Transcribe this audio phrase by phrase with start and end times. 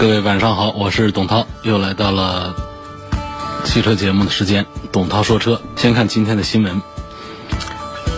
[0.00, 2.56] 各位晚上好，我是董涛，又来到了
[3.66, 4.64] 汽车节目的时间。
[4.90, 6.80] 董涛说车，先看今天的新闻。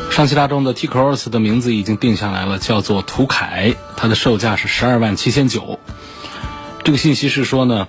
[0.09, 5.81] 上汽大众的 T-Cross 的名字已经定下来了，叫做途凯，它的售价是十二万七千九。
[6.85, 7.89] 这个信息是说呢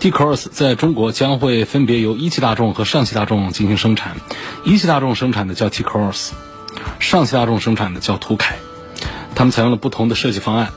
[0.00, 4.16] ，T-Cross 在中国将会分别由一汽大众和上汽大众进行生产，
[4.64, 6.30] 一汽大众生产的叫 T-Cross，
[6.98, 8.56] 上汽大众生产的叫途凯，
[9.36, 10.72] 他们采用了不同的设计方案。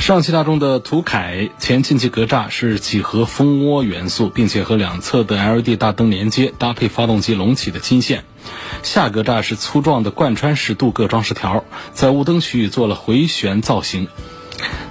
[0.00, 8.24] 上汽大众的途凯前进气格栅是几何蜂窝元素，并且和两侧的 LED 大灯连接，搭配发动机隆起的金线。
[8.82, 14.08] 下格栅是粗壮的贯穿式镀铬装饰条，在雾灯区域做了回旋造型。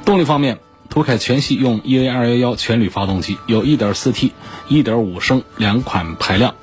[0.05, 4.31] 动力方面，途凯全系用 EA211 全铝发动机，有 1.4T、
[4.69, 6.53] 1.5升两款排量。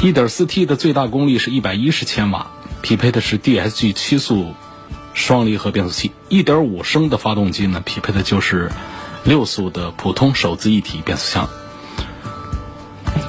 [0.00, 2.50] 1.4T 的最大功率是110千瓦，
[2.82, 4.52] 匹配的是 DSG 七速。
[5.14, 8.70] 双离合变速器，1.5升的发动机呢，匹配的就是
[9.24, 11.48] 六速的普通手自一体变速箱。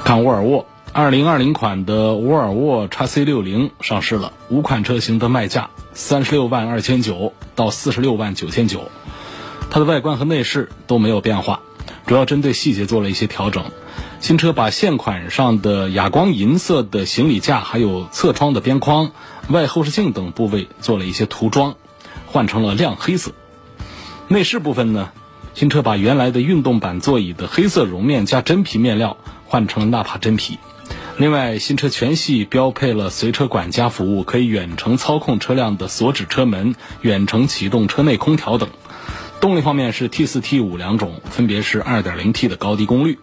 [0.06, 8.89] 看沃尔沃，2020款的沃尔沃 x C60 上市了，五款车型的卖价三十六万二千九到四十六万九千九。
[9.70, 11.61] 它的外观和内饰都没有变化，
[12.06, 13.66] 主要针对细节做了一些调整。
[14.24, 19.12] 新车把现款上的哑光银色的行李架，还有侧窗的边框。
[19.50, 21.76] 外后视镜等部位做了一些涂装，
[22.28, 23.34] 换成了亮黑色。
[24.30, 25.12] 内饰部分呢，
[25.54, 30.58] 新车把原来的运动版座椅的黑色绒面加真皮面料换成了纳帕真皮。
[31.17, 38.70] 另外，新车全系标配了随车管家服务，可以远程操控车辆的锁止车门、远程启动车内空调等。
[39.42, 43.20] 动力方面是 T 四 T 五两种，分别是 2.0T 的高低功率，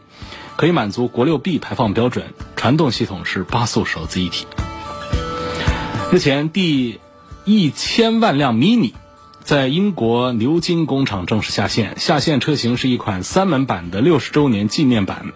[0.60, 2.34] 可以满足国六 B 排放标准。
[2.54, 4.46] 传动系统是八速手自一体。
[6.12, 7.00] 日前，第
[7.46, 8.92] 一千万辆 Mini
[9.42, 11.98] 在英国牛津工厂正式下线。
[11.98, 15.32] 下线车型是一款三门版的六十周年纪念版。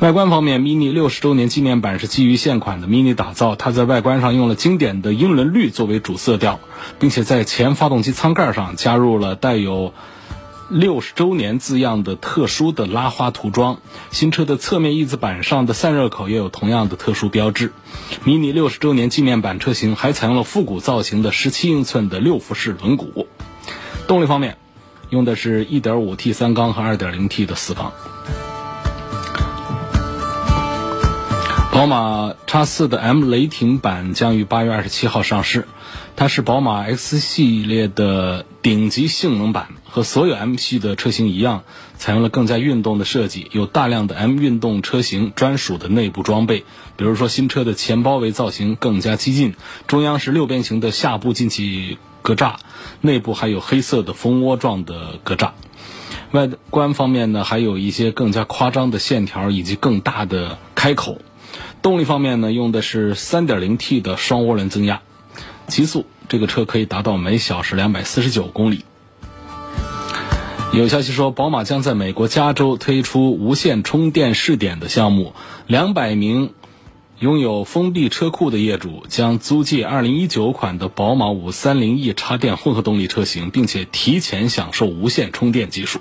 [0.00, 3.54] 外观方面，Mini 六十周年纪念版是基于现款的 Mini 打造。
[3.54, 6.58] 它在外观上用了经典的英伦绿作为主色调，
[6.98, 9.94] 并且在前发动机舱盖上加入了带有。
[10.70, 13.80] 六十周年字样的特殊的拉花涂装，
[14.12, 17.72] 新车的侧面翼子板上的散热口也有同样的特殊标志。
[18.22, 23.26] 迷你六十周年纪念版车型还采用了复古造型的十七英寸的六辐式轮毂。
[24.06, 24.58] 动力方面，
[25.08, 27.92] 用的是一点五 T 三缸和二点零 T 的四缸。
[31.72, 35.68] 宝马 X 四的 M 雷霆版将于八月二十七号上市，
[36.16, 39.68] 它是宝马 X 系列的顶级性能版。
[39.88, 41.62] 和所有 M 系的车型一样，
[41.96, 46.64] 采用了更加运动的设计，有大量的 M 运动车型专属的内部装备。
[46.96, 49.54] 比如说，新车的前包围造型更加激进，
[49.86, 52.54] 中央是六边形的下部进气格栅，
[53.00, 55.50] 内部还有黑色的蜂窝状的格栅。
[56.32, 61.18] 外观方面呢，还有一些更加夸张的线条以及更大的开口。
[61.82, 65.00] 动力方面呢，用的是 3.0T 的双涡轮增压，
[65.66, 68.84] 极速这个车可以达到每小时249公里。
[70.72, 75.32] 有消息说，宝马将在美国加州推出无线充电试点的项目，
[75.66, 76.52] 两百名
[77.18, 86.00] 拥有封闭车库的业主将租借2019款的宝马 530e 插电混合动力车型，并且提前享受无线充电技术。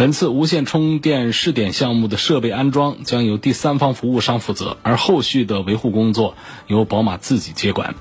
[0.00, 7.94] 本次无线充电试点项目的设备安装将由第三方服务商负责，而后续的维护工作由宝马自己接管。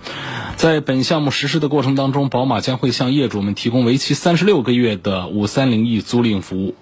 [0.55, 6.75] 在本项目实施的过程当中，宝马将会向业主们提供为期三十六个月的五三零 E 租赁服务。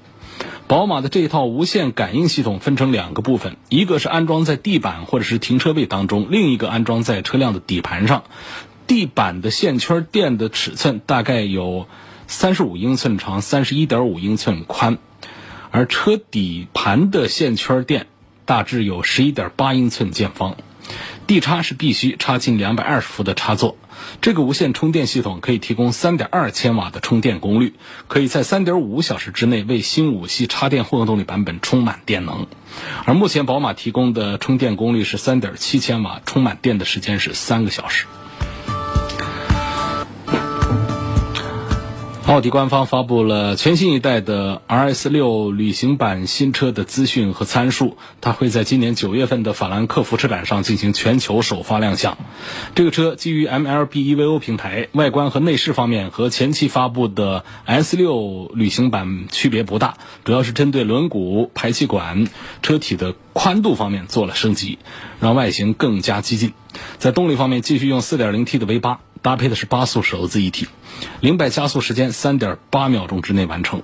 [0.67, 8.23] 宝马的这套无线感应系统分成两个部分，一个是安装在地板或者是停车位当中，另一个安装在车辆的底盘上。
[8.85, 11.87] 地板的线圈电的尺寸大概有
[12.27, 14.99] 三十五英寸长，三十一点五英寸宽。
[15.71, 18.07] 而车底盘的线圈电
[18.45, 20.55] 大致有十一点八英寸见方，
[21.27, 23.77] 地插是必须插进两百二十伏的插座。
[24.21, 27.73] 这个无线充电系统可以提供三点二千瓦的充电功率，
[28.07, 32.47] 可以在三点五小时之内为新五系插电混合动力版本充满电能。
[33.05, 38.05] 而目前宝马提供的充电功率是三点七千瓦，充满电的时间是三个小时。
[42.27, 52.17] 奥迪官方发布了全新一代的 RS 六旅行版新车的资讯和参数，它会在今年九月份的法兰克福车展上进行全球首发亮相。
[52.75, 59.95] 这个车基于 MLB EVO 平台，外观和内饰方面和前期发布的 S 六旅行版区别不大，
[60.25, 62.27] 主要是针对轮毂、排气管、
[62.61, 64.79] 车体的宽度方面做了升级，
[65.21, 66.51] 让外形更加激进。
[66.97, 68.99] 在动力方面，继续用 4.0T 的 V 八。
[69.19, 70.67] 搭配的是八速手自一体，
[71.19, 73.81] 零百加速时间三点八秒钟之内完成。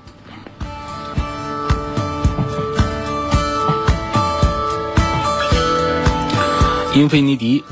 [6.95, 7.63] 英菲尼迪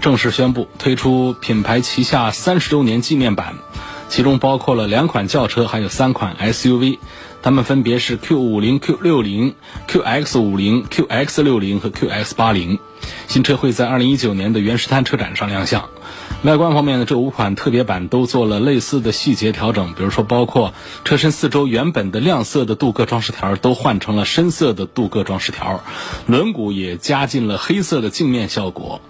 [0.00, 3.56] 正式宣布推出品牌旗下三十周年纪念版，
[4.08, 6.98] 其中包括了两款轿车，还有三款 SUV，
[7.42, 9.56] 它们分别是 Q 五零、Q 六零、
[9.88, 12.78] QX 五零、QX 六零和 QX 八零。
[13.26, 15.88] 新车会在二零一九年的原石滩车展上亮相。
[16.44, 20.74] 外观方面呢，这五款特别版都做了类似的细节调整，比如说包括
[21.04, 25.84] 车身四周原本的亮色的镀铬装饰条都换成了深色的镀铬装饰条，
[26.26, 29.00] 轮毂也加进了黑色的镜面效果。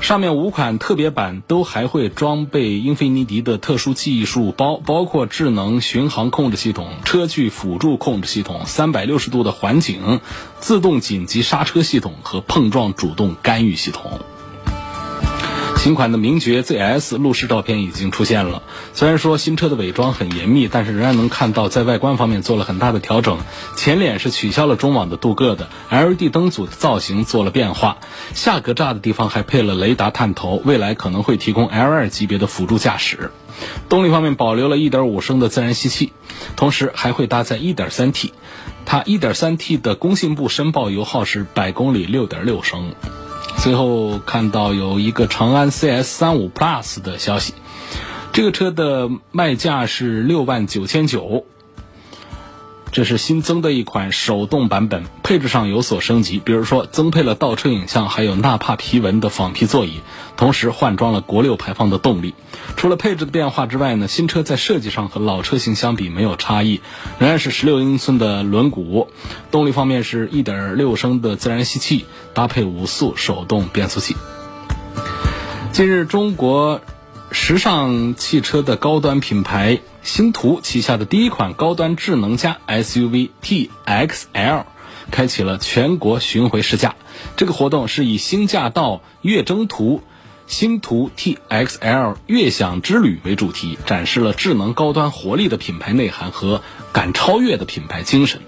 [0.00, 10.18] 上面五款特别版都还会装备英菲尼迪的特殊技术包，包括智能巡航控制系统、车距辅助控制系统、三百六十度的环景、
[10.58, 14.18] 自动紧急刹车系统和碰撞主动干预系统。
[15.76, 18.62] 新款的名爵 ZS 路试照片已经出现了。
[18.94, 23.38] 虽然说新车的伪装很严密，但是仍然能看到在外观方面做了很大的调整。
[23.76, 27.96] 前脸是取消了中网的镀铬的，LED 灯组的造型做了变化，
[28.32, 33.32] 下格栅的地方还配了雷达探头，未来可能会提供 L2 级别的辅助驾驶。
[33.88, 36.12] 动力方面保留了1.5升的自然吸气，
[36.54, 38.30] 同时还会搭载 1.3T，
[38.86, 42.94] 它 1.3T 的工信部申报油耗是百公里6.6升。
[43.58, 47.54] 最后看到有一个长安 CS 三五 Plus 的消息，
[48.32, 51.44] 这个车的卖价是六万九千九。
[52.92, 60.00] 这是新增的一款手动版本，配置上有所升级，比如说增配了倒车影像，还有纳帕皮纹的仿皮座椅，
[60.36, 62.34] 同时换装了国六排放的动力。
[62.76, 66.82] 除了配置的变化之外呢，新车在设计上和老车型相比没有差异，
[67.18, 69.06] 仍然是十六英寸的轮毂。
[69.50, 72.04] 动力方面是一点六升的自然吸气，
[72.34, 74.14] 搭配五速手动变速器。
[75.72, 76.82] 近日，中国
[77.30, 79.80] 时尚汽车的高端品牌。
[80.02, 84.64] 星途旗下的第一款高端智能家 SUV TXL
[85.10, 86.96] 开启了全国巡回试驾。
[87.36, 90.02] 这个活动是以“星驾到，悦征途，
[90.48, 96.62] 星途 TXL 悦享之旅”为主题，展示了智能高端活力的品牌内涵和
[96.92, 98.40] 敢超越的品牌精神。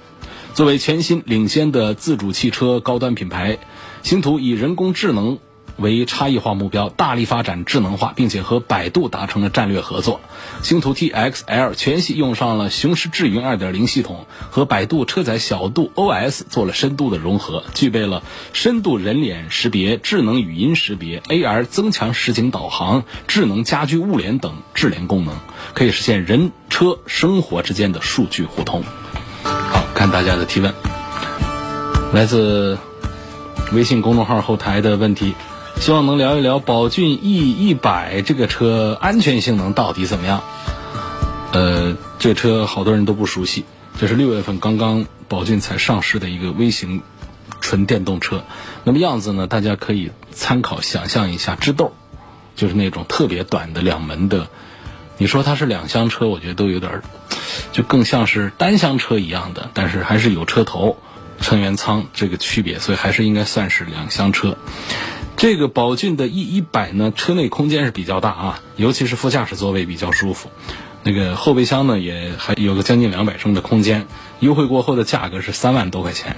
[0.54, 3.58] 作为全新领先的自主汽车高端品牌，
[4.02, 5.38] 星途以人工智能。
[5.76, 10.20] 为差异化目标，大力发展智能化，并且和百度达成了战略合作。
[10.62, 18.22] 星途 TXL 全系用上了雄狮智云2.0系统，和百度车载小度 OS 做了深度的融合，具备了
[18.52, 25.36] 深度人脸识别、智能语音识别、AR 增强实景导航、智能家居物联等智联功能，
[25.74, 28.82] 可以实现人车生活之间的数据互通。
[29.42, 30.72] 好看大家的提问，
[32.12, 32.78] 来自
[33.72, 35.34] 微信公众号后台的问题。
[35.84, 40.42] 希望能聊一聊宝骏 E 一百这个车安全性能到底怎么样？
[41.52, 43.66] 呃，这车好多人都不熟悉，
[44.00, 47.02] 这是六月份刚刚宝骏才上市的一个微型
[47.60, 48.44] 纯电动车。
[48.84, 51.92] 那么样子呢，大家可以参考想象一下，智豆，
[52.56, 54.48] 就是那种特别短的两门的。
[55.18, 57.02] 你说它是两厢车，我觉得都有点，
[57.72, 60.96] 就更像是单厢车一样的，但是还是有车头、
[61.42, 64.56] 乘员舱这个区别，所以还是应该算是两厢车。
[65.36, 70.48] 这个宝骏的 E 一百呢，车内空间是比较大啊，尤其是副驾驶座位比较舒服，
[71.02, 74.06] 那个后备箱呢也还有个将近两百升的空间，
[74.40, 76.36] 优惠过后的价格是三万多块钱，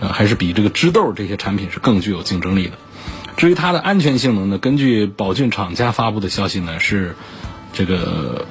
[0.00, 2.78] 呃，还是比这个知豆这些产品是更具有竞争力的。
[3.36, 7.16] 至于它的安全性能呢，根据宝骏厂家发布的消息呢，是
[7.72, 8.46] 这个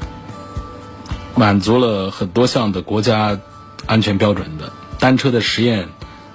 [1.36, 3.40] 满足了很多项的国家
[3.88, 5.90] 安全标准的，单车的实验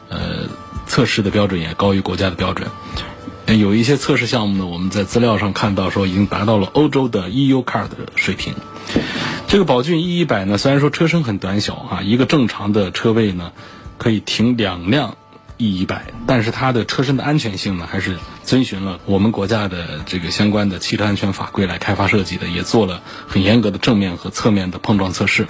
[0.09, 0.49] 呃
[0.87, 2.69] 测试的标准也高于国家的标准。
[3.47, 8.55] 有一些测试项目呢，我们在资料上看到说已经达到了欧洲的 EU Car 的水平。
[9.47, 13.53] 这个宝骏 E 一百呢，虽然说车身很短小啊，一个正常的车位呢
[13.99, 15.17] 可以停两辆
[15.59, 25.47] E 一百，但是它的车身的安全性呢，还是遵循了我们国家的这个相关的汽车安全法规来开发设计的，也做了很严格的正面和侧面的碰撞测试。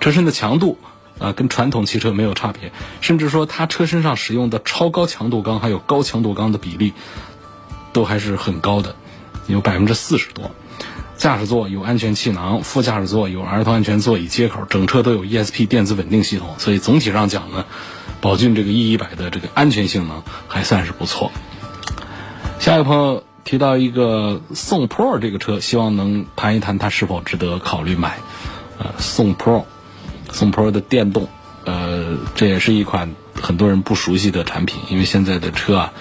[0.00, 0.78] 车身的强度
[1.18, 6.92] 啊，跟传统汽车没有差别，甚至说它车身上使用的超高强度钢还有高强度钢的比例。
[7.92, 8.94] 都还是很高的，
[9.46, 10.50] 有百分之四十多。
[11.16, 17.64] 驾驶座有安全气囊，副驾驶座有儿童安全座椅接口，整车都有 ESP 电子稳定系统，所以总体上讲呢，
[18.20, 21.32] 宝骏这个 E 一百的这个安全性能还算是不错。
[22.60, 28.18] 下一个朋友提到一个宋 Pro 这个车，希望能谈一谈它是否值得考虑买。
[28.78, 29.64] 呃，宋 Pro，
[30.30, 31.28] 宋 Pro 的电动，
[31.64, 35.92] 呃，这也是一款很多人不熟悉的产品，因为现在的车啊，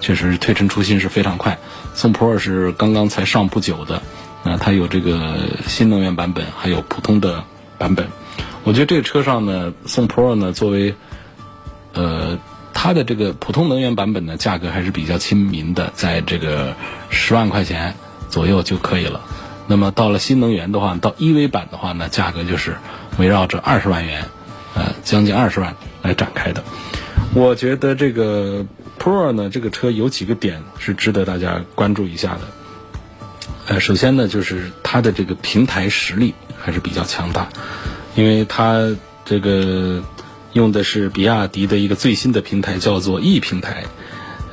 [0.00, 1.58] 确实推陈出新是非常快。
[1.94, 4.02] 宋 Pro 是刚刚才上不久的，
[4.44, 5.36] 啊它有这个
[5.66, 7.44] 新能源版本，还有普通的
[7.78, 8.08] 版本。
[8.64, 10.94] 我觉得这个车上呢，宋 Pro 呢作为，
[11.94, 12.38] 呃，
[12.74, 16.74] 它的这个普通能源版本呢，价格还是比较亲民的，在这个
[17.08, 17.94] 十万块钱
[18.28, 19.20] 左右就可以了。
[19.68, 22.76] 那么到了新能源的话，到 EV 版的话呢，价格就是
[23.18, 24.26] 围绕着二十万元，
[24.74, 26.62] 呃，将近二十万来展开的。
[27.34, 28.64] 我觉得这个
[28.98, 32.40] Pro 呢，这个车有几个点是值得大家关注一下的。
[33.68, 37.48] 呃，首先呢，就是它的这个平台实力还是比较强大，
[38.14, 40.02] 因为它这个
[40.52, 43.84] 用的是比亚迪的一个最新的平台，叫做 E 平台。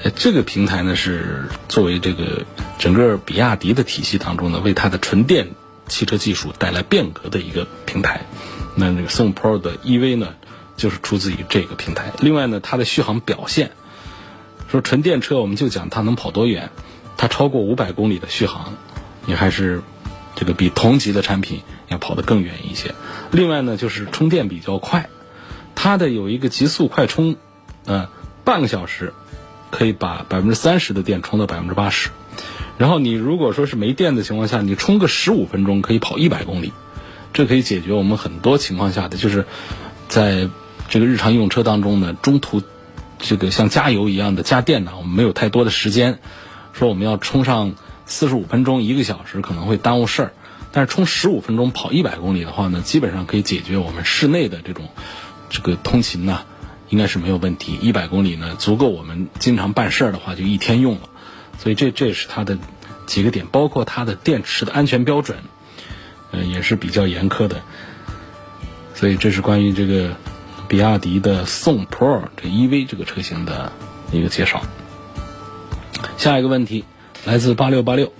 [0.03, 2.45] 呃，这个平台呢是作为这个
[2.77, 5.49] 整个比亚迪的体系当中呢，为它的纯电
[5.87, 8.25] 汽车技术带来变革的一个平台。
[8.75, 10.33] 那那个宋 Pro 的 EV 呢，
[10.75, 12.11] 就是出自于这个平台。
[12.19, 13.71] 另外呢，它的续航表现，
[14.73, 16.71] 说纯电车我们就讲它能跑多远，
[17.15, 18.73] 它超过五百公里的续航，
[19.27, 19.83] 也还是
[20.35, 22.95] 这个比同级的产品要跑得更远一些。
[23.31, 25.09] 另外呢，就是充电比较快，
[25.75, 27.35] 它的有一个极速快充，
[27.85, 28.09] 呃，
[28.43, 29.13] 半个小时。
[29.75, 32.11] 可以把百分之三十的电充到百分之八十，
[32.77, 36.71] 然后你如果说是没电的情况下，你充个十五分钟可以跑一百公里，
[37.33, 39.47] 这可以解决我们很多情况下的，就是
[40.07, 40.47] 在
[40.89, 42.61] 这个日常用车当中呢，中途
[43.23, 46.19] 这个像加油一样的加电呢，我们没有太多的时间，
[46.73, 47.73] 说我们要充上
[48.05, 50.33] 四十五分钟一个小时可能会耽误事儿，
[50.71, 54.89] 但是充十五分钟跑一百公里的话呢，基本上可以解决我们室内的这种
[55.49, 56.41] 这个通勤呢。
[56.89, 61.09] 应该是没有问题，一百公里呢足够我们经常办事儿的话就一天用了，
[61.57, 62.59] 所以这这是它的
[63.07, 65.39] 几个点，包括它的电池的安全标准，
[66.29, 67.63] 呃也是比较严苛的，
[68.93, 70.15] 所以这是关于这个
[70.73, 73.71] 比亚迪的宋 Pro 这 EV 这个车型的
[74.11, 74.63] 一个介绍。
[76.17, 76.83] 下一个问题
[77.25, 78.11] 来自八六八六，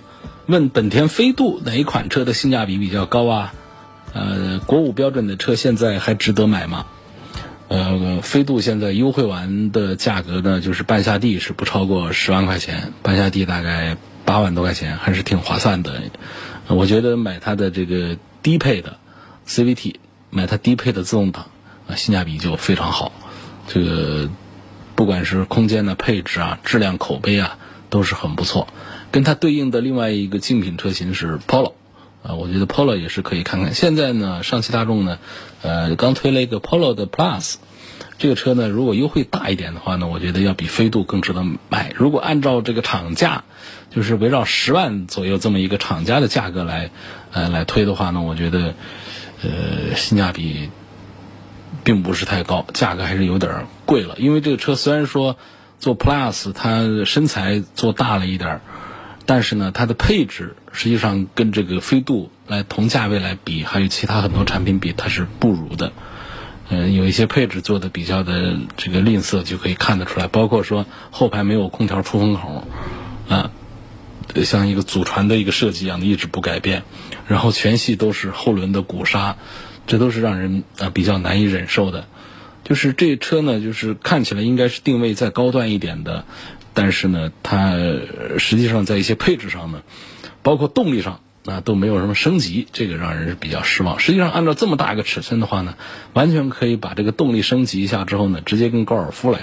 [0.46, 3.54] 问本田飞度哪一款车的性价比比较高啊？
[4.12, 6.86] 呃，国五标准的车现在还值得买吗？
[7.66, 16.02] 呃，飞度现在优惠完的价格呢，就是半下地是不超过十万块钱，半下地大概八万多块钱，还是挺划算的。
[16.68, 18.98] 我觉得买它的这个低配的
[19.44, 19.96] CVT，
[20.30, 21.46] 买它低配的自动挡
[21.88, 23.12] 啊，性价比就非常好。
[23.66, 24.28] 这个
[24.94, 27.58] 不管是空间的配置啊、质量口碑啊，
[27.90, 28.68] 都是很不错。
[29.10, 31.72] 跟它对应的另外一个竞品车型是 Polo。
[32.22, 33.74] 啊，我觉得 Polo 也是可以看看。
[33.74, 35.18] 现在呢，上汽大众呢，
[35.60, 37.56] 呃，刚推了一个 Polo 的 Plus，
[38.16, 41.92] 这个车呢，如果优惠大一点的话呢，我觉得要比飞度更值得买。
[41.94, 43.44] 如果按照这个厂价，
[43.90, 46.90] 就是围绕十万左右这么一个厂家的价格来，
[47.30, 48.74] 呃，来推的话呢，我觉得，
[49.42, 50.70] 呃，性价比
[51.84, 54.16] 并不是太高，价格还是有点贵了。
[54.18, 55.36] 因为这个车虽然说
[55.78, 58.60] 做 Plus，它身材做大了一点。
[59.26, 65.92] 但是呢，它的配置实际上跟这个飞度来同价位来比，还有其他很多产品比，它是不如的。
[66.68, 70.28] 嗯，有一些配置做的比较的这个吝啬，就可以看得出来。
[70.28, 72.68] 包括说后排没有空调出风口，
[73.30, 73.50] 啊，
[74.44, 76.82] 像一个祖传的一个设计一样的一直不改变。
[77.26, 79.36] 然后全系都是后轮的鼓刹，
[79.86, 82.06] 这都是让人啊比较难以忍受的。
[82.64, 86.24] 就是这车呢，就是看起来应该是定位再高端一点的。
[86.72, 87.76] 但是呢，它
[88.38, 89.82] 实际上在一些配置上呢，
[90.42, 94.00] 包括动力上啊，都没有什么升级，这个让人是比较失望。
[94.00, 95.76] 实际上，按照这么大一个尺寸的话呢，
[96.14, 99.40] 完全可以把这个动力升级一下之后呢，直接跟高尔夫来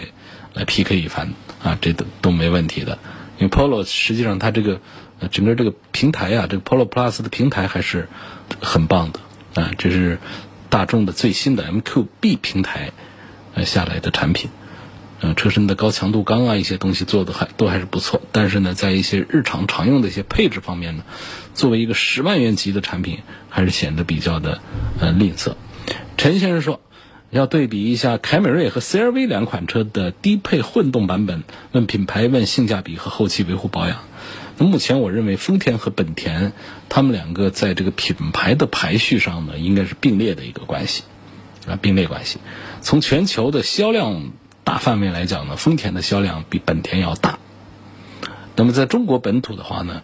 [0.54, 1.34] 来 PK 一番
[1.64, 2.98] 啊，这都都没问题的。
[3.38, 4.82] 因为 Polo 实际上它这个
[5.32, 8.10] 整个这个平台啊，这个 Polo Plus 的平台还是
[8.60, 9.20] 很棒的
[9.54, 10.20] 啊，这是
[10.70, 12.92] 大众的最新的 MQB 平台
[13.54, 14.50] 呃下来的产品。
[15.24, 21.04] 嗯，车身的高强度钢啊，一些东西做的还都还是不错，但是呢，在一些日常常用的一些配置方面呢，
[21.54, 24.62] 作为一个十万元级的产品，还是显得比较的
[25.00, 25.54] 呃吝啬。
[26.18, 26.82] 陈先生说，
[27.30, 34.00] 要对比一下凯美瑞和 CRV 两款车的低配混动版本，问品牌，问性价比和后期维护保养。
[34.66, 36.54] 目前我认为丰田和本田，
[36.90, 41.04] 他们两个在这个品牌的排序上呢，应该是并列的一个关系
[41.68, 42.40] 啊，并列关系。
[42.82, 44.32] 从全球的销量。
[44.64, 47.40] 大范围来讲呢，丰田的销量比本田要大。
[48.56, 50.04] 那么在中国本土的话呢，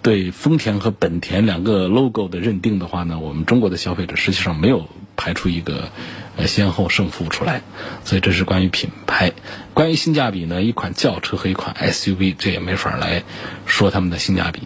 [0.00, 5.90] 对丰田和本田两个 logo 的认定的话呢，我们中国的消费者实际上没有排出一个
[6.46, 7.62] 先后胜负出来，
[8.04, 9.32] 所以这是关于品牌。
[9.74, 13.22] 关于性价比呢，一款轿车和一款 SUV，这也没法来
[13.66, 14.62] 说他们的性价比。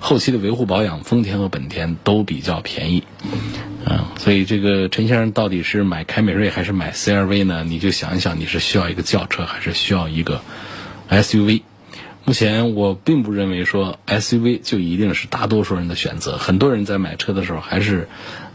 [0.00, 3.02] 后期的维护保养，丰田和本田都比较便宜，
[3.84, 7.64] 嗯，所以这个陈先生到底是买凯美瑞还是买 CRV 呢？
[7.66, 10.40] 你就想一想，你是需要一个轿车还是需要一个
[11.10, 11.62] SUV？
[12.24, 18.06] 目前我并不认为说 SUV 就一定是大多数人的选择，很多人在买车的时候还是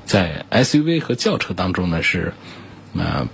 [0.05, 2.33] 在 SUV 和轿车当中呢是
[2.97, 3.27] 啊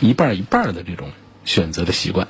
[0.00, 1.08] 一半一半的这种
[1.44, 2.28] 选择的习惯。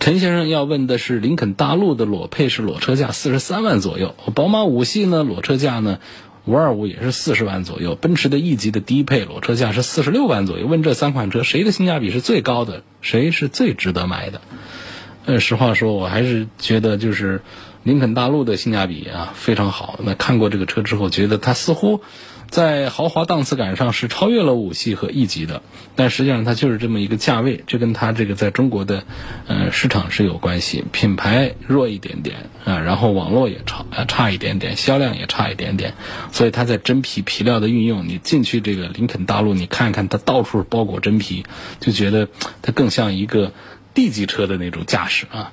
[0.00, 5.98] 陈先生要问的是，林肯大陆的裸配是裸车价四十三万左右，宝马五系呢裸车价呢
[6.44, 10.66] 五二五也是四十万左右，奔驰的 E 级的低配裸车价是四十六万左右。
[10.66, 14.40] 问这三款车谁的性价比是最高的，谁是最值得买的？
[15.26, 17.42] 呃，实话说，我还是觉得就是
[17.82, 20.00] 林肯大陆的性价比啊非常好。
[20.02, 22.00] 那看过这个车之后，觉得它似乎
[22.50, 25.62] 在豪华档次感上是超越了五系和 E 级的，
[25.96, 29.04] 但实际上它就是这么一个价位，这跟它这个在中国的
[29.46, 30.84] 呃市场是有关系。
[30.90, 35.94] 品牌弱一点点啊，然后网络也差啊差一点点，销量也差一点点，
[36.32, 41.44] 所以它在真皮皮料的运用，你进去这个林肯大陆，你看看它到处包裹真皮，
[41.80, 42.28] 就觉得
[42.62, 43.52] 它更像一个。
[43.94, 45.52] D 级车的那种驾驶啊，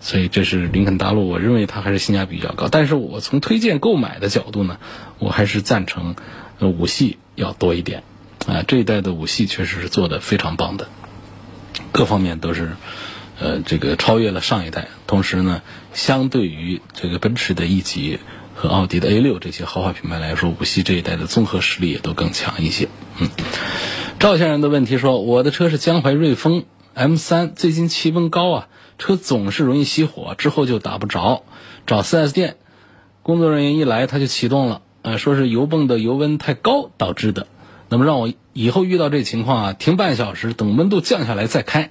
[0.00, 2.68] 所以这是林肯大陆，我认为它还是性价比比较高。
[2.68, 4.78] 但是我从推荐购买的角度呢，
[5.18, 6.14] 我还是赞成
[6.60, 8.02] 五系要多一点
[8.46, 8.62] 啊。
[8.66, 10.88] 这一代的五系确实是做的非常棒的，
[11.92, 12.76] 各方面都是
[13.40, 14.88] 呃这个超越了上一代。
[15.06, 15.62] 同时呢，
[15.92, 18.20] 相对于这个奔驰的 E 级
[18.54, 22.88] 和奥迪的 A 六这些豪华品牌来说，五系这一代的综合实力也都更强一些。
[23.18, 23.28] 嗯，
[24.18, 26.64] 赵先生的问题说，我的车是江淮瑞风。
[26.96, 31.42] M 三最近气温高啊，车总是容易熄火，之后就打不着。
[31.86, 32.56] 找 4S 店，
[33.22, 34.82] 工作人员一来，他就启动了。
[35.02, 37.46] 呃，说是油泵的油温太高导致的。
[37.90, 41.90] 那么让我以后遇到这情况啊，停半小时，等温度降下来再开。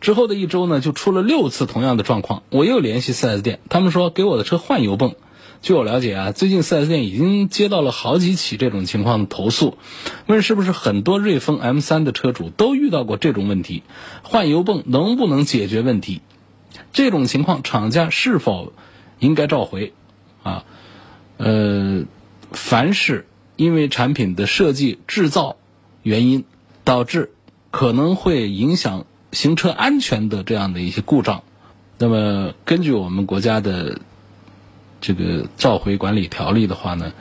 [0.00, 2.42] 之后的一周呢，就出了六次同样的状况。
[2.50, 5.14] 我又联系 4S 店，他们说给我的车换油泵。
[5.60, 9.76] 据我了解啊，最近 4S 店已经接到了好几起这种情况的投诉，
[10.26, 13.82] 问是不是很多瑞风 M3 的车主都遇到过这种问题？
[14.22, 16.20] 换油泵能不能解决问题？
[16.92, 18.72] 这种情况厂家是否
[19.18, 19.92] 应该召回？
[20.42, 20.64] 啊，
[21.36, 22.04] 呃，
[22.52, 25.56] 凡是因为产品的设计制造
[26.02, 26.44] 原因
[26.84, 27.32] 导致
[27.70, 31.42] 可能会影响行车安全的这样的一些故障，
[31.98, 34.00] 那么根据我们国家的。
[35.00, 37.12] 这个召回管理条例的话呢，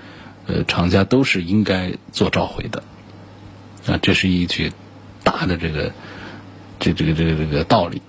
[0.47, 2.81] 呃，厂家都是应该做召回的，
[3.85, 4.71] 啊，这是一句
[5.23, 5.91] 大的这个
[6.79, 8.01] 这这个这个这个道理。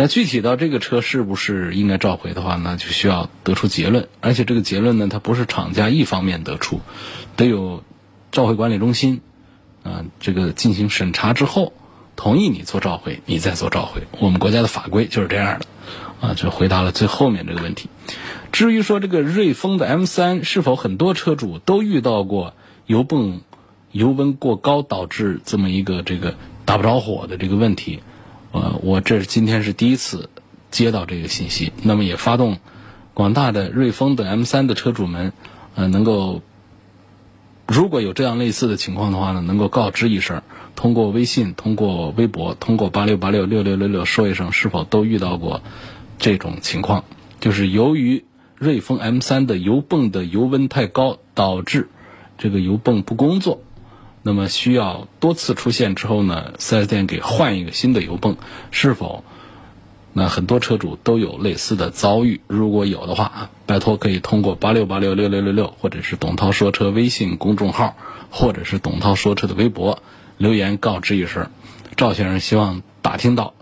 [0.00, 6.80] 那具体到这个车是不是应该召回的话呢，就需要得出结论，而且这个结论呢，它不是厂家一方面得出，
[7.34, 7.82] 得有
[8.30, 9.20] 召回管理中心
[9.82, 11.72] 啊，这个进行审查之后
[12.14, 14.02] 同意你做召回，你再做召回。
[14.20, 15.66] 我们国家的法规就是这样的，
[16.20, 17.90] 啊，就回答了最后面这个问题。
[18.52, 22.54] 至于说这个瑞风的 M 三是否很多车主都遇到过
[22.86, 23.40] 油泵
[23.90, 27.98] 油温过高导致这么一个这个打不着火的这个问题，
[28.52, 30.30] 呃，我这是今天是第一次
[30.70, 32.58] 接到这个信息，那么也发动
[33.14, 35.32] 广大的瑞风的 M 三的车主们，
[35.74, 36.42] 呃，能够
[37.66, 40.42] 如果有这样类似的情况的话呢，能够告知一声，
[40.76, 45.62] 通过微信、通过微博、通过八六八六六六六六说一声，是否都遇到过
[46.18, 47.04] 这种情况，
[47.40, 48.24] 就是由于。
[48.60, 51.88] 瑞风 M 三的油泵的油温太高，导致
[52.38, 53.60] 这个油泵不工作，
[54.28, 58.36] 那么需要多次出现之后呢，4S 店给换一个新的油泵，
[58.70, 59.24] 是否？
[60.12, 67.96] 那很多车主都有类似的遭遇，如果有的话，拜托可以通过八六八六六六六六，或者是董涛说车微信公众号，
[68.28, 70.02] 或者是董涛说车的微博
[70.36, 71.50] 留言告知一声。
[71.96, 73.54] 赵先生希望打听到，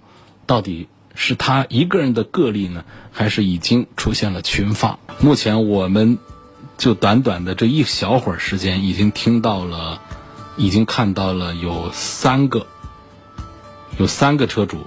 [0.46, 0.88] 到底。
[1.18, 4.98] 是他一个人的个例呢，还是已经出现了群发？
[5.18, 6.18] 目前我们
[6.76, 10.02] 就短短的这一小会儿时间，已经听到了，
[10.56, 12.66] 已经看到了有三个，
[13.98, 14.86] 有三个车主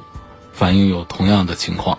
[0.51, 1.97] 反映有同样的情况。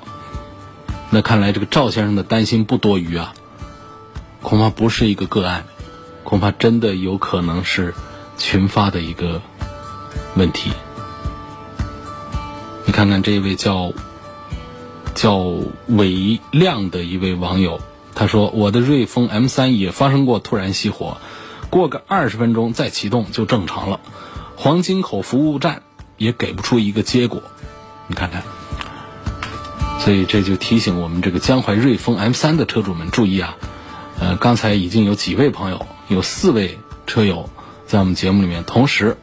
[1.10, 3.34] 那看来这个赵先生的担心不多余啊，
[4.42, 5.64] 恐怕不是一个个案，
[6.24, 7.94] 恐怕真的有可能是
[8.38, 9.40] 群发的一个
[10.34, 10.70] 问题。
[12.86, 13.92] 你看看这位叫。
[15.12, 15.38] 叫
[15.88, 17.80] 伟亮的一位网友，
[18.14, 21.18] 他说：“我的瑞风 M 三也发生过突然熄火，
[21.70, 24.00] 过个二十分钟再启动就正常了。
[24.56, 25.82] 黄金口服务站
[26.18, 27.42] 也给不出一个结果。
[28.08, 28.42] 你看看，
[30.00, 33.56] 所以这就提醒我们这个江淮瑞风 M 三的车主们注意啊！
[34.18, 37.48] 呃，刚才已经有几位朋友，有四位车友
[37.86, 39.16] 在我们节目里面同时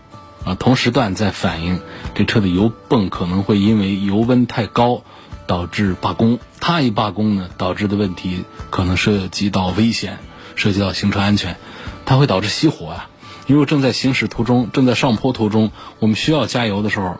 [0.46, 1.82] 啊同时段在反映
[2.16, 5.04] 这车的油泵可能会因为油温太高
[5.46, 6.40] 导致罢工。
[6.60, 10.18] 它一罢工呢，导致的问题可能涉及到危险，
[10.56, 11.58] 涉及到行车安全，
[12.08, 13.10] 它会导致熄火啊！
[13.48, 17.18] 如果正在行驶途中，正在上坡途中，我们需要加油的时候，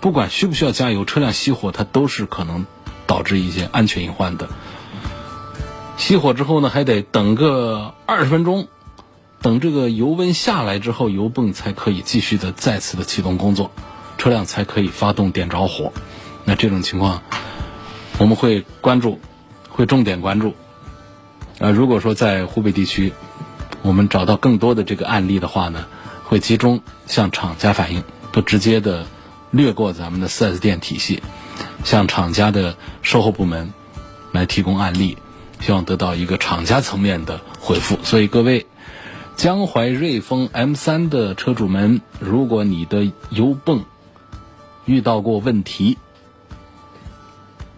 [0.00, 2.66] 不管需不需要加油，车辆熄火，它都是可能
[3.06, 4.48] 导致一些安全隐患的。
[5.96, 8.66] 熄火之后呢，还得等个二十分钟，
[9.40, 13.70] 等这个油温下来之后，油泵才可以继续的再次的启动工作，
[14.18, 15.92] 车辆才可以发动点着火。
[16.44, 17.22] 那这种情况，
[18.18, 19.20] 我们会关注，
[19.68, 20.54] 会重点关注。
[21.60, 23.12] 啊，如果说在湖北地区，
[23.84, 25.84] 我们找到更多的这个案例的话呢，
[26.24, 29.06] 会集中向厂家反映，不直接的
[29.50, 31.22] 略过咱们的 4S 店体系，
[31.84, 33.74] 向厂家的售后部门
[34.32, 35.18] 来提供案例，
[35.60, 37.98] 希望得到一个厂家层面的回复。
[38.02, 38.66] 所以各位，
[39.36, 43.84] 江淮瑞风 M3 的车主们，如果你的油泵
[44.86, 45.98] 遇到过问题，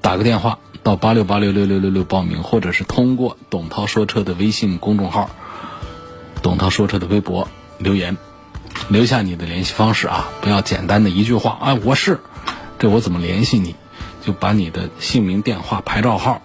[0.01, 5.29] 打个电话到八六八六六六六六报名，或者是通过董涛说车的微信公众号。
[6.47, 8.17] 董涛说车的微博留言，
[8.87, 10.29] 留下你的联系方式啊！
[10.41, 12.21] 不要简单的一句话，哎，我是，
[12.79, 13.75] 这我怎么联系你？
[14.25, 16.41] 就把你的姓名、电话、牌照号，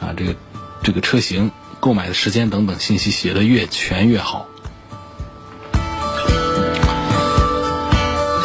[0.00, 0.34] 啊，这个
[0.82, 4.48] 这个车型、购买的时间等等信息写的越全越好。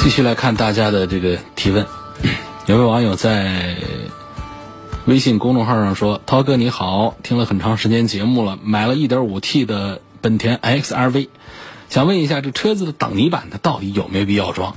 [0.02, 1.88] 继续来看大家的这个提问，
[2.68, 3.76] 有位网友在
[5.06, 11.30] 微信公众号上说：“涛哥你好，听了很长时间节目了，买了一点五 T 的。”本田 XRV，
[11.90, 14.76] 想问一下，这车子的挡泥板它到底有没有必要装？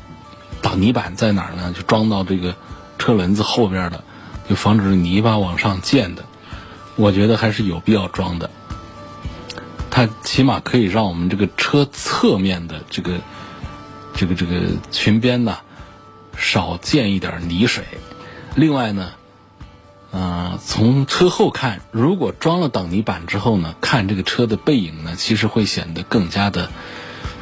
[0.63, 1.75] 挡泥板在哪儿呢？
[1.77, 2.57] 就装到这个
[2.99, 4.03] 车轮子后边的，
[4.49, 6.25] 就防止泥巴往上溅的。
[6.97, 8.51] 我觉得还是有必要装的。
[9.91, 13.21] 它起码可以让我们这个车侧面的这个
[14.15, 15.59] 这个这个裙边呢
[16.37, 17.85] 少溅一点泥水。
[18.57, 19.13] 另外呢。
[20.17, 26.71] 嗯，从车后看，如果装了挡泥板之后呢，看这个车的背影呢，其实会显得更加的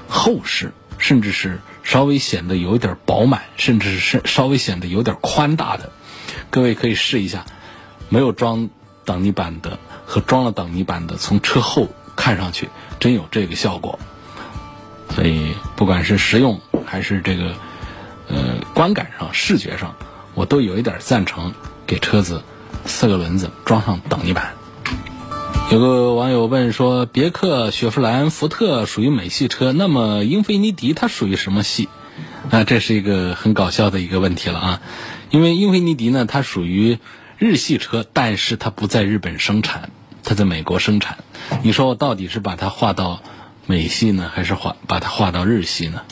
[0.09, 5.93] 厚实，甚至是稍微显得有点饱满，甚至是稍微显得有点宽大的。
[6.49, 7.45] 各位可以试一下，
[8.09, 8.71] 没有装
[9.05, 13.99] 挡泥板的和装了挡泥板的，从车后看上去真有这个效果。
[15.15, 17.55] 所以，不管是实用还是这个
[18.29, 19.95] 呃观感上、视觉上，
[20.33, 21.53] 我都有一点赞成
[21.87, 22.43] 给车子。
[22.85, 24.55] 四个轮子装上挡泥板。
[25.71, 31.89] 有个网友问说：“别克、雪佛兰、福特属于美系车，那么英菲尼迪它属于什么系？”
[32.51, 34.81] 啊，这是一个很搞笑的一个问题了啊！
[35.31, 36.99] 因为英菲尼迪呢，它属于
[37.39, 39.91] 日系车，但是它不在日本生产，
[40.23, 41.19] 它在美国生产。
[41.63, 43.23] 你说我到底是把它划到
[43.67, 46.03] 美系呢，还是划把它划到日系呢？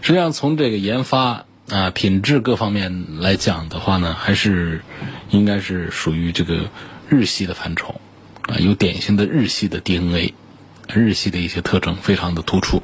[0.00, 1.44] 实际上，从这个研发。
[1.70, 4.80] 啊，品质各方面来讲的话呢，还是
[5.28, 6.70] 应该是属于这个
[7.10, 8.00] 日系的范畴，
[8.42, 10.32] 啊，有典型的日系的 DNA，
[10.90, 12.82] 日系的一些特征非常的突出。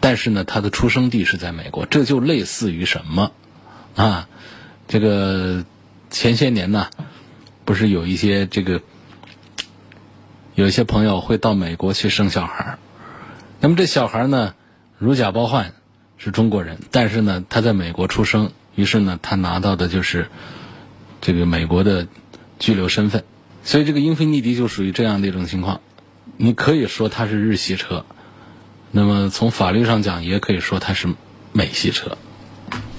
[0.00, 3.32] 但是呢，它的出生地是在美国，这就类似于什么？
[3.96, 4.28] 啊，
[4.86, 5.64] 这个
[6.10, 6.90] 前些年呢，
[7.64, 8.82] 不是有一些这个
[10.54, 12.76] 有一些朋友会到美国去生小孩
[13.60, 14.54] 那么这小孩呢，
[14.98, 15.72] 如假包换。
[16.24, 20.28] 是中国人，但是呢，他在美国出生，于是呢，他拿到的就是
[21.20, 22.06] 这个美国的
[22.60, 23.24] 居留身份，
[23.64, 25.80] 所以这个英菲尼迪就属于这样的一种情况。
[26.36, 28.04] 你可以说它是日系车，
[28.92, 31.08] 那么从法律上讲，也可以说它是
[31.52, 32.16] 美系车。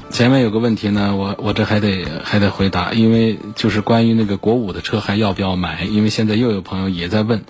[0.09, 5.85] 前面有个问题呢，我我这还得还得回答，因为就是关于那个国五的车还要不要买？
[5.85, 7.45] 因为现在又有朋友也在问，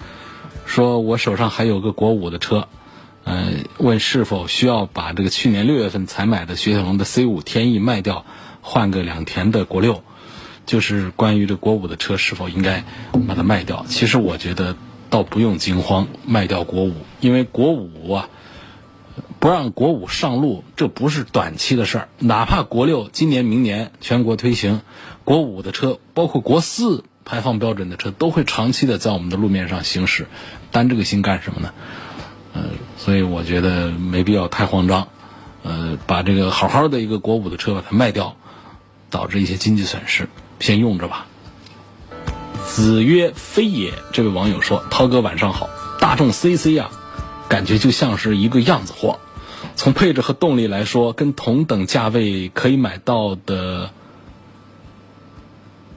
[0.67, 2.67] 说我手上还有个国五的车。
[3.25, 8.25] 呃，问是否需要把这个去年六月份才买的雪铁龙的 C 五天翼卖掉，
[8.61, 10.03] 换个两田的国六，
[10.65, 12.83] 就是关于这国五的车是否应该
[13.27, 13.85] 把它卖掉？
[13.87, 14.75] 其实我觉得
[15.09, 18.29] 倒不用惊慌卖掉国五，因为国五啊，
[19.39, 22.09] 不让国五上路，这不是短期的事儿。
[22.19, 24.81] 哪怕国六今年明年全国推行，
[25.23, 30.27] 国五的车，包括国四排放标准的车，都会长期的在我们的路面上行驶，
[30.71, 31.73] 担这个心干什么呢？
[32.53, 32.63] 呃，
[32.97, 35.07] 所以我觉得没必要太慌张，
[35.63, 38.35] 呃，把这个好好的一个国五的车把它卖掉，
[39.09, 41.25] 导致一些经济损失，先用着吧。
[42.65, 46.89] 子曰非也，这位网友说：“涛哥晚上好，大众 CC 啊，
[47.49, 49.19] 感觉就像是一个样子货，
[49.75, 53.91] 从配置和动力来说，跟同等价位可以买到的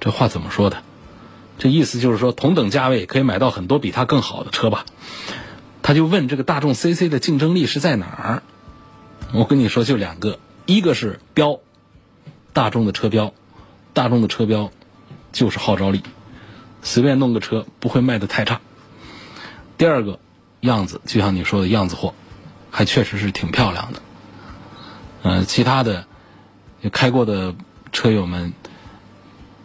[0.00, 0.78] 这话怎么说的？
[1.58, 4.84] 这意思就是说，同等价位可以买到很多比它更好的车吧？
[5.86, 8.42] 他就问这个大众 CC 的竞争力是在哪儿？
[9.32, 11.60] 我跟你说，就两个，一个是标，
[12.52, 13.32] 大众的车标，
[13.94, 14.72] 大众的车标
[15.30, 16.02] 就是号召力，
[16.82, 18.60] 随便弄个车不会卖的太差。
[19.78, 20.18] 第二个
[20.58, 22.14] 样子，就像你说的样子货，
[22.72, 24.02] 还确实是挺漂亮的。
[25.22, 26.04] 嗯，其他的
[26.90, 27.54] 开过的
[27.92, 28.52] 车友们。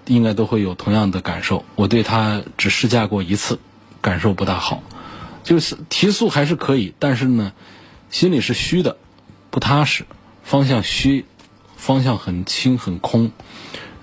[0.07, 1.63] 应该都会有同样的感受。
[1.75, 3.59] 我对它只试驾过一次，
[4.01, 4.83] 感受不大好。
[5.43, 7.53] 就是提速还是可以，但是呢，
[8.09, 8.97] 心里是虚的，
[9.49, 10.05] 不踏实，
[10.43, 11.25] 方向虚，
[11.75, 13.31] 方向很轻很空，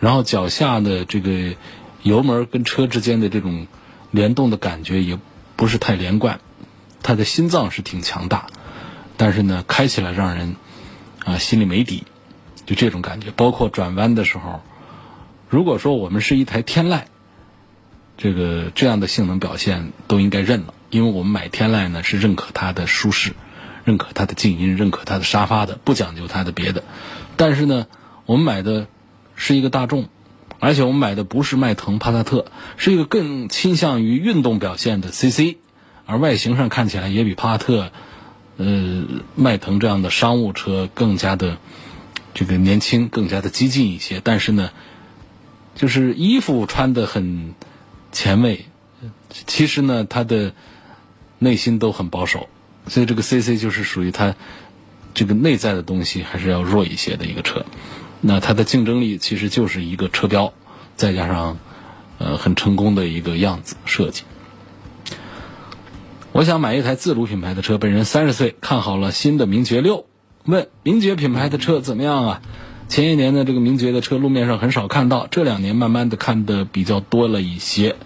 [0.00, 1.54] 然后脚下的这个
[2.02, 3.66] 油门跟车之间的这种
[4.10, 5.18] 联动的感觉也
[5.56, 6.40] 不是太连贯。
[7.02, 8.46] 他的心脏是挺强大，
[9.16, 10.56] 但是呢，开起来让人
[11.24, 12.04] 啊心里没底，
[12.66, 13.30] 就这种感觉。
[13.30, 14.60] 包括转弯的时候。
[15.50, 17.04] 如果说我们是一台天籁，
[18.18, 23.32] 这个这样的性能表现都应该认了，因为我们买天籁呢是认可它的舒适，
[23.84, 26.84] 认可它的静音，认可它的沙发的，不讲究它的别的。
[27.36, 27.86] 但是呢，
[28.26, 28.86] 我们买的
[29.34, 30.08] 是一个大众，
[30.58, 32.46] 而且我们买的不是迈腾、帕萨特，
[32.76, 35.56] 是一个更倾向于运动表现的 CC，
[36.06, 37.92] 而外形上看起来也比帕萨特、
[38.56, 41.58] 呃迈腾这样的商务车更加的
[42.34, 44.20] 这个年轻，更加的激进一些。
[44.22, 44.70] 但是呢。
[45.74, 47.54] 就是衣服穿的很
[48.10, 48.64] 前卫，
[49.46, 50.52] 其实呢，它的
[51.38, 52.48] 内心都很保守，
[52.86, 54.34] 所以这个 CC 就是属于它
[55.14, 57.64] 这个内在的东西还是要弱一些的一个车。
[58.20, 60.52] 那它的竞争力其实就是一个车标，
[60.96, 61.58] 再加上
[62.18, 64.24] 呃很成功的一个样子设计。
[66.32, 70.06] 我想买一台自主品牌的车，本人三十岁，看好了新的名爵六，
[70.44, 72.42] 问名爵品牌的车怎么样啊？
[72.88, 77.96] 前些年呢，这个名爵的车路面上很少看到，这两年慢慢的看的比较多了一些。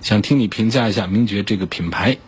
[0.00, 2.18] 想听你评价一下名爵这个品牌。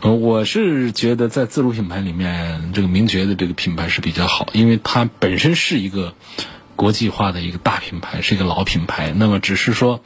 [0.00, 6.14] 呃，我是觉得在自主品牌里面，这个名爵的这个品牌是比较好，因为它本身是一个
[6.76, 9.12] 国际化的一个大品牌，是一个老品牌。
[9.16, 10.00] 那么只是说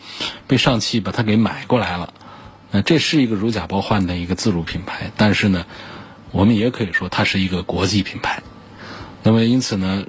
[0.46, 2.14] 被上汽把它给买过来了，
[2.70, 5.11] 那这是一个如假包换的一个自主品牌。
[5.16, 5.66] 但是呢，
[6.31, 8.42] 我们也可以说它是一个国际品牌。
[9.22, 10.05] 那么因此呢。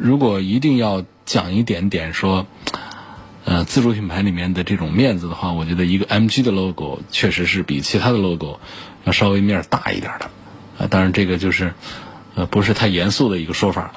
[0.00, 2.46] 如果一定要讲一点点说，
[3.44, 8.60] 呃，自主品牌里面的这种面子的话，我觉得一个 MG 的 logo 确实是比其他的 logo
[9.04, 10.30] 要稍微面大一点的，
[10.78, 11.74] 啊，当然这个就是
[12.34, 13.92] 呃不是太严肃的一个说法了。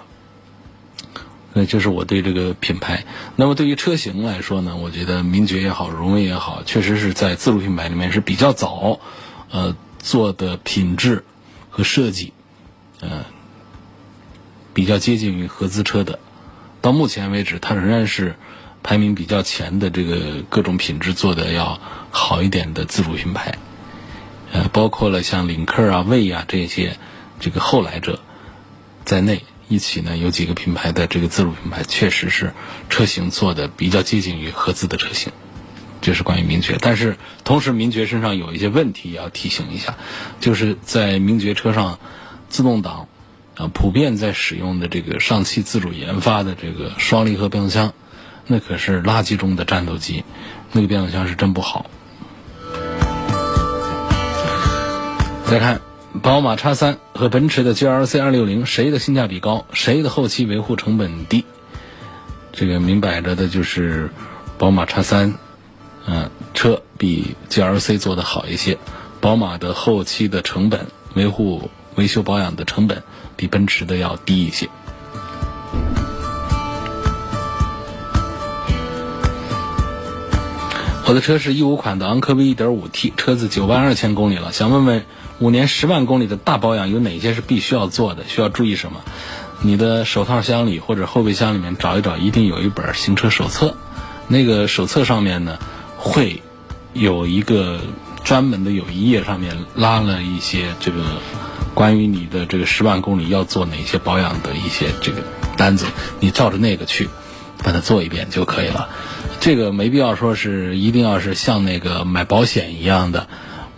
[1.53, 3.03] 那就是我对这个品牌。
[3.35, 8.99] 那么对于车型来说呢，我觉得名爵也好，荣威也好，确实是在自主品牌里面是比较早，
[9.51, 11.23] 呃，做的品质
[11.69, 12.33] 和设计，
[13.01, 13.23] 嗯。
[14.73, 16.17] 比较接近于合资车的，
[16.79, 18.37] 到目前为止，它仍然是
[18.83, 21.77] 排名比较前的这个各种品质做的要
[22.09, 23.57] 好一点的自主品牌，
[24.51, 26.97] 呃，包括了像领克啊、魏啊这些
[27.39, 28.19] 这个后来者
[29.05, 32.53] 在内，一起呢有几个品牌的这个自主品牌确实是
[32.89, 35.31] 车型做的比较接近于合资的车型，
[36.01, 36.77] 这是关于名爵。
[36.79, 39.95] 但是同时，名爵身上有一些问题要提醒一下，
[40.39, 41.99] 就是在名爵车上
[42.49, 43.07] 自动挡。
[43.57, 47.93] 啊，普遍在使用的这个上汽自主研发的这个双离合变速箱，
[48.47, 50.23] 那可是垃圾中的战斗机，
[50.71, 51.85] 那个变速箱是真不好。
[55.51, 55.81] 再看，
[56.23, 59.65] 宝马叉三和奔驰的 GLC 二六零，谁的性价比高？
[59.73, 61.43] 谁的后期维护成本低？
[62.53, 64.09] 这个明摆着的就是
[64.57, 65.33] 宝马叉三，
[66.07, 68.77] 嗯，车比 GLC 做的好一些，
[69.19, 71.69] 宝马的后期的成本维护。
[71.95, 73.03] 维修保养的成本
[73.35, 74.69] 比奔驰的要低一些。
[81.07, 85.03] 我的车是一五款的昂科威 1.5T，车子九万二千公里了，想问问
[85.41, 88.23] 五年十万公里的大保养有哪些是必须要做的？
[88.27, 89.01] 需要注意什么？
[89.61, 93.75] 你的手套箱里或者后备箱里面找一找，一定有一本行车手册。
[94.27, 95.59] 那个手册上面呢，
[95.97, 96.41] 会
[96.93, 97.81] 有一个
[98.23, 101.03] 专门的有一页上面拉了一些这个。
[101.73, 105.23] 关于你的这个十万公里要做哪些保养的一些这个
[105.55, 105.85] 单子，
[106.19, 107.07] 你照着那个去
[107.63, 108.89] 把它做一遍就可以了。
[109.39, 113.29] 这个没必要说是一定要是像那个买保险一样的，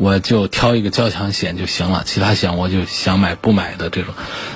[0.04, 4.14] 我就挑一个交强险就行了，其他险我就想买不买的这种。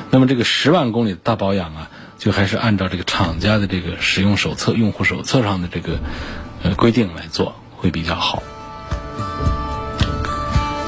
[0.10, 6.00] 那么这个十万公里大保养啊，就还是按照这个厂家的这个使用手册、用户手册上的这个
[6.64, 8.44] 呃规定来做会比较好。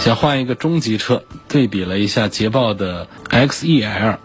[0.01, 4.17] 想换一个中级车，对比了一下捷豹的 XEL，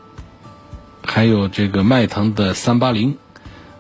[1.07, 3.15] 还有这个迈腾的380，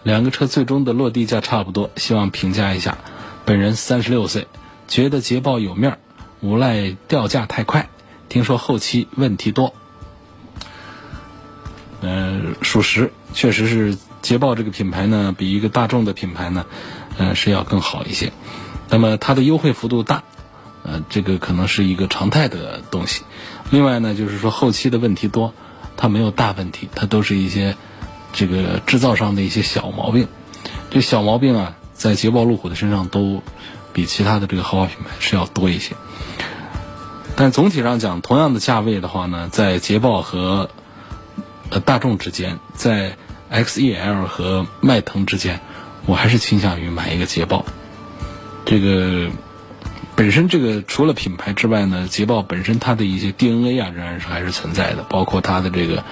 [0.05, 2.99] 两个车最终的落地价差不多，希望评价一下。
[3.45, 4.47] 本人三十六岁，
[4.87, 5.99] 觉得捷豹有面儿，
[6.45, 7.89] 无赖掉价太快，
[8.29, 9.73] 听说后期问题多。
[12.03, 16.67] 嗯，属实，确实是捷豹这个品牌呢，比一个大众的品牌呢，
[17.17, 18.31] 呃，是要更好一些。
[18.91, 20.23] 那么它的优惠幅度大，
[20.83, 23.23] 呃，这个可能是一个常态的东西。
[23.71, 25.55] 另外呢，就是说后期的问题多，
[25.97, 27.75] 它没有大问题，它都是一些
[28.35, 30.29] 这个制造上的一些小毛病。
[30.91, 33.43] 这小毛病啊，在捷豹路虎的身上都
[33.95, 35.95] 比其他的这个豪华品牌是要多一些。
[37.37, 40.69] 但总体上讲，同样的价位的话呢，在捷豹和
[41.71, 43.17] 呃，大众之间，在
[43.51, 45.61] XEL 和迈腾之间，
[46.07, 47.65] 我还是倾向于买一个捷豹。
[48.65, 49.31] 这个
[50.15, 56.05] 本身这个除了品牌之外呢，捷豹本身它的一些 DNA 啊，仍然是还是存在的，包括它的这个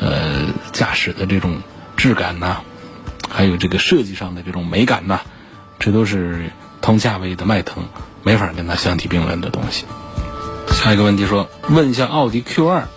[0.00, 1.58] 呃驾驶的这种
[1.96, 2.62] 质感呐，
[3.28, 5.20] 还有这个设计上的这种美感呐，
[5.78, 6.50] 这都是
[6.84, 7.88] 同价位的迈腾
[8.22, 9.86] 没法跟它相提并论的东西。
[10.68, 12.88] 下一个问题说，问一下奥迪 Q 二。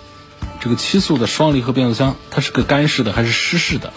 [0.60, 3.94] 这个七速的双离合变速箱，它是个干式的还是湿式的？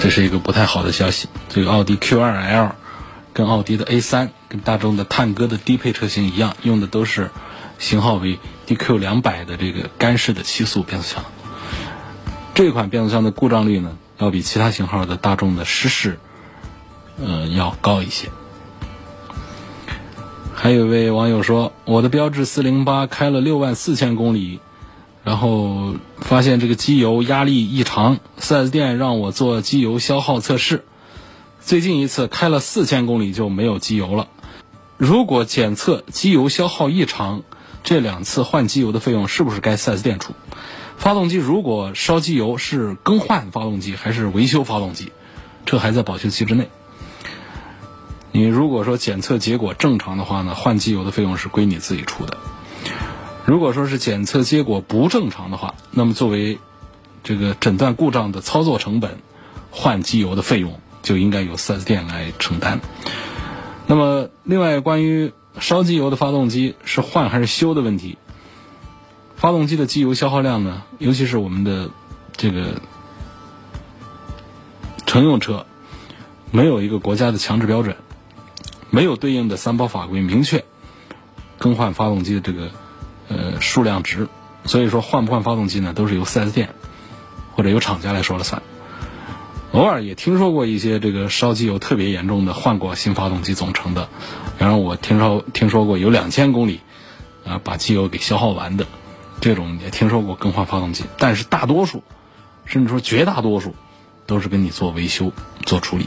[0.00, 1.28] 这是一个不太好的消息。
[1.48, 2.72] 这个奥迪 Q2L
[3.32, 7.30] 跟奥迪的 A3、跟大众的探歌的低配车型一样，用的都是
[7.78, 11.24] 型号为 DQ 两百的这个干式的七速变速箱。
[12.56, 16.18] 这款变速箱的故障率呢，要比其他型号的大众的湿式，
[17.22, 18.28] 呃，要高一些。
[20.54, 24.60] 还有一位网友说，我的标致408开了六万四千公里。
[25.24, 30.84] 然后发现这个机油压力异常，4S 店让我做机油消耗测试。
[31.60, 34.28] 最近一次开了四千公里就没有机油了。
[34.96, 37.42] 如果检测机油消耗异常，
[37.82, 40.32] 这两次换机油的费用是不是该 4S 店出？
[40.96, 45.10] 发动机如果烧机油是更换发动机还是维修发动机？
[45.64, 46.68] 这还在保修期之内。
[48.36, 52.36] 你如果说检测结果正常的话呢，换机油的费用是归你自己出的。
[53.46, 56.58] 如果说是检测结果不正常的话，那么作为
[57.24, 59.20] 这个诊断故障的操作成本，
[59.70, 62.80] 换机油的费用就应该由 4S 店来承担。
[63.86, 68.18] 那么，另外关于烧机油的发动机是换还是修的问题，
[69.36, 71.88] 发动机的机油消耗量呢，尤其是我们的
[72.36, 72.82] 这个
[75.06, 75.64] 乘用车，
[76.50, 77.96] 没有一个国家的强制标准，
[78.96, 80.64] 没有对应的三包法规明确
[81.58, 82.70] 更换发动机的这个。
[83.28, 84.28] 呃，数量值，
[84.66, 86.68] 所以说换不换发动机呢，都是由 4S 店
[87.56, 88.62] 或者由厂家来说了算。
[89.72, 94.08] 偶尔也听说过一些这个烧机油特别严重的换过新发动机总成的，
[94.58, 96.78] 然后我听说听说过有两千公里
[97.44, 98.86] 啊把机油给消耗完的，
[99.40, 102.04] 这种也听说过更换发动机，但是大多数
[102.64, 103.74] 甚至说绝大多数
[104.26, 105.32] 都是跟你做维修
[105.64, 106.06] 做处理。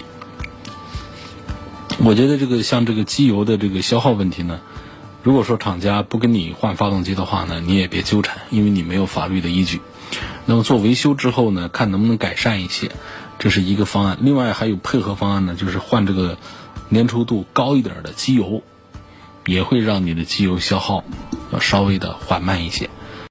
[2.01, 4.61] 我觉得这个像这个机油的这个消耗问题呢。
[5.21, 9.81] 如果说厂家不跟你换发动机的话呢，你也别纠缠，因为你没有法律的依据。
[10.45, 12.89] 那么做维修之后呢，看能不能改善一些，
[13.37, 14.17] 这是一个方案。
[14.21, 16.37] 另外还有配合方案呢，就是换这个
[16.89, 18.63] 粘稠度高一点的机油，
[19.45, 21.03] 也会让你的机油消耗
[21.51, 22.89] 要稍微的缓慢一些。